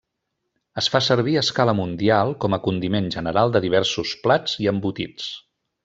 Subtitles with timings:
[0.81, 5.31] Es fa servir a escala mundial com a condiment general de diversos plats i embotits.